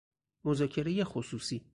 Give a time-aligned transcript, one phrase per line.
[0.43, 1.65] مذاکره خصوصی